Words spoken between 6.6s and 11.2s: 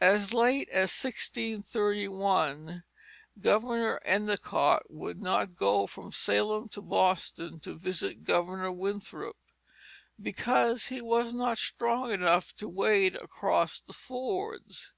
to Boston to visit Governor Winthrop because he